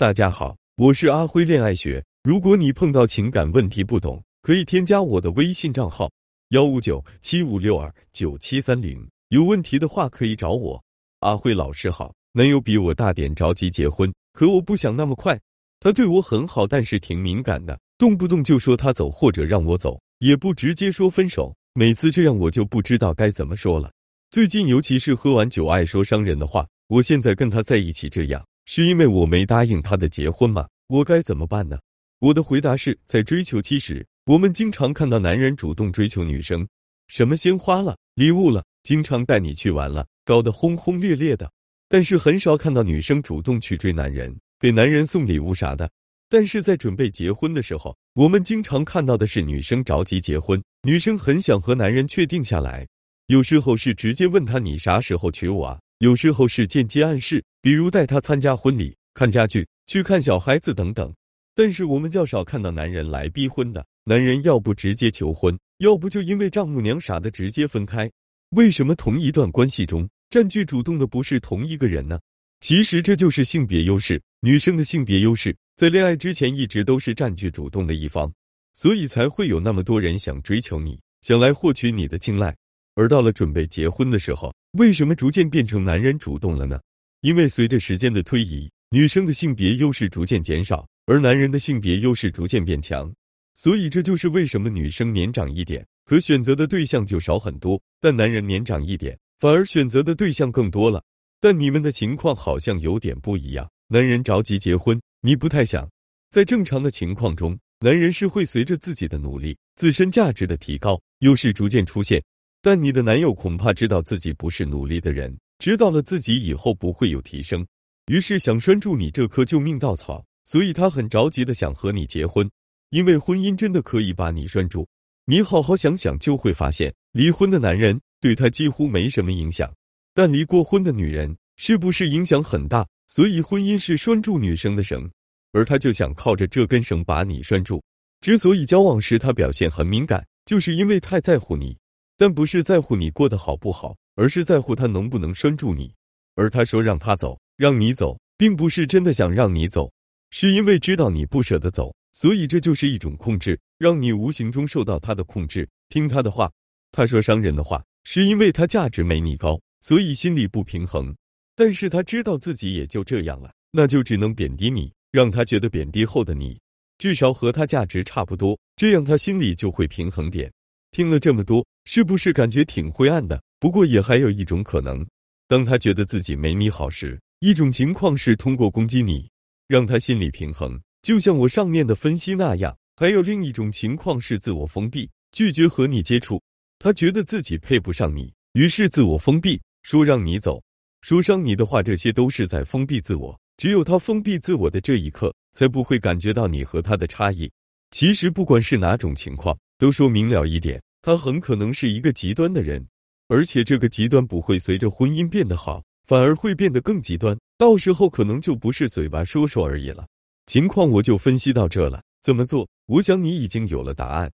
[0.00, 2.02] 大家好，我是阿辉恋爱学。
[2.22, 6.10] 如果你碰到情感问题不懂，可以添加我的微信账号
[6.52, 9.06] 幺五九七五六二九七三零。
[9.28, 10.82] 有问题的话可以找我。
[11.18, 15.38] 阿辉老师好，男友比我大点，着急结婚，可我不想那么快。
[15.80, 21.54] 他对我很好，但是挺敏感的，动不动就说他走或者让我走，也不直接说分手。
[21.74, 23.92] 每次这样，我就不知道该怎么说了。
[24.30, 26.66] 最近尤其是喝完酒爱说伤人的话。
[26.88, 28.42] 我现在跟他在一起这样。
[28.72, 30.68] 是因为我没答应他的结婚吗？
[30.86, 31.76] 我该怎么办呢？
[32.20, 36.64] 我的回答是在追求期时，我们经常看到男人主动追求女生，
[37.08, 41.50] 什么鲜花了、礼物了，经常带你去玩了，搞得轰轰烈烈的。
[41.88, 45.90] 但是很少看到女生主动去追男人，给男人送礼物啥的。
[46.28, 52.86] 但是在准备结婚的时候，我们经常看到的是女生着急结婚，女生很想和男人确定下来，
[53.26, 55.80] 有时候是直接问他你啥时候娶我啊？
[56.00, 61.12] 有时候是间接暗示，比如带他参加婚礼、看家具、去看小孩子等等。
[61.54, 63.84] 但是我们较少看到男人来逼婚的。
[64.04, 68.10] 男人要不直接求婚，要不就因为丈母娘啥的直接分开。
[68.52, 72.18] 为什么同一段关系中占据主动的不是同一个人呢？
[72.62, 74.22] 其实这就是性别优势。
[74.40, 78.32] 女生的性别优势在恋爱之前一直都是占据主动的一方，
[78.72, 82.56] 所以才会有那么多人想追求你，想来获取你的青睐。
[82.94, 86.80] 而到了准备结婚的时候，为什么逐渐变成男人主动了呢？
[87.22, 93.12] 因为随着时间的推移，女生的性别优势逐渐减少，而男人的性别优势逐渐变强。
[93.54, 101.02] 所以这就是为什么女生年长一点，可选择的对象就少很多；但男人年长一点，反而选择的对象更多了。
[101.40, 103.68] 但你们的情况好像有点不一样。
[103.88, 105.88] 男人着急结婚，你不太想。
[106.30, 112.22] 在正常的情况中，男人是会随着自己的努力、自身价值的提高，优势逐渐出现。
[112.62, 117.66] 但你的男友恐怕知道自己不是努力的人，知道了自己以后不会有提升，
[118.06, 122.48] 于是想拴住你这棵救命稻草，所以他很着急的想和你结婚，
[122.90, 124.86] 因为婚姻真的可以把你拴住。
[125.24, 129.72] 你好好想想就会发现，离婚的男人对他几乎没什么影响，
[130.12, 132.86] 但离过婚的女人是不是影响很大？
[133.06, 135.10] 所以婚姻是拴住女生的绳，
[135.52, 137.82] 而他就想靠着这根绳把你拴住。
[138.20, 141.76] 之所以交往时他表现很敏感，就是因为太在乎你。
[142.20, 145.90] 但不是在乎你过得好不好，而是在乎他能不能拴住你。
[146.34, 149.90] 而他说让他走，让你走，并不是真的想让你走，
[150.30, 156.52] 是因为知道你不舍得走，所以这就是一种控制，让你无形中受到他的控制，听他的话。
[156.92, 161.16] 他说伤人的话，是因为他价值没你高，所以心里不平衡。
[161.56, 166.60] 但是他知道自己也就这样了，那就只能贬低你，让他觉得贬低后的你
[166.98, 170.52] 至少和他价值差不多，这样他心里就会平衡点。
[170.92, 173.40] 听了这么多，是不是感觉挺灰暗的？
[173.58, 175.06] 不过也还有一种可能，
[175.46, 179.30] 当他觉得自己没你好时，一种情况是通过攻击你，
[179.68, 186.42] 让他心理平衡，就像我上面的分析那样；还有另一种情况是自我封闭，拒绝和你接触。
[186.78, 190.60] 他觉得自己配不上你，于是自我封闭，说让你走，
[191.02, 193.38] 说伤你的话，这些都是在封闭自我。
[193.58, 197.50] 只有他封闭自我的这一刻，才不会感觉到你和他的差异。
[197.90, 199.56] 其实不管是哪种情况。
[199.80, 202.86] 都说明了一点，他很可能是一个极端的人，
[203.28, 207.34] 而且这个极端不会随着婚姻变得好，反而会变得更极端。
[207.56, 210.06] 到时候可能就不是嘴巴说说而已了。
[210.46, 212.68] 情况我就分析到这了，怎么做？
[212.86, 214.30] 我想你已经有了答案。